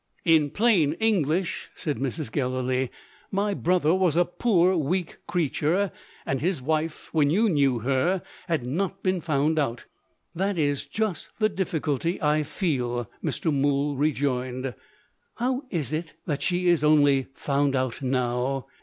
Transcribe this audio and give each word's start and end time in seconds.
"In 0.25 0.49
plain 0.49 0.93
English," 0.93 1.69
said 1.75 1.99
Mrs. 1.99 2.31
Gallilee, 2.31 2.89
"my 3.29 3.53
brother 3.53 3.93
was 3.93 4.15
a 4.17 4.25
poor 4.25 4.75
weak 4.75 5.19
creature 5.27 5.91
and 6.25 6.41
his 6.41 6.59
wife, 6.59 7.09
when 7.11 7.29
you 7.29 7.47
knew 7.49 7.81
her, 7.81 8.23
had 8.47 8.63
not 8.65 9.03
been 9.03 9.21
found 9.21 9.59
out." 9.59 9.85
"That 10.33 10.57
is 10.57 10.85
just 10.87 11.29
the 11.37 11.49
difficulty 11.49 12.19
I 12.19 12.41
feel," 12.41 13.11
Mr. 13.23 13.53
Mool 13.53 13.95
rejoined. 13.95 14.73
"How 15.35 15.65
is 15.69 15.93
it 15.93 16.15
that 16.25 16.41
she 16.41 16.67
is 16.67 16.83
only 16.83 17.27
found 17.35 17.75
out 17.75 18.01
now? 18.01 18.65